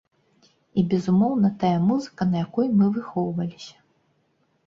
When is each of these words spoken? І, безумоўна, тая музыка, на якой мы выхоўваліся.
І, 0.79 0.83
безумоўна, 0.93 1.51
тая 1.65 1.75
музыка, 1.89 2.27
на 2.31 2.37
якой 2.45 2.67
мы 2.79 2.85
выхоўваліся. 2.95 3.77